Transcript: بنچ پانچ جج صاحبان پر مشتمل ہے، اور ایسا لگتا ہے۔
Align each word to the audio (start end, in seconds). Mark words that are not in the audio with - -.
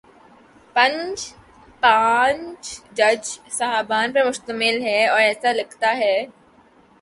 بنچ 0.75 1.19
پانچ 1.81 2.61
جج 2.97 3.23
صاحبان 3.57 4.07
پر 4.13 4.23
مشتمل 4.29 4.81
ہے، 4.81 4.99
اور 5.07 5.21
ایسا 5.21 5.51
لگتا 5.51 5.89
ہے۔ 5.97 6.15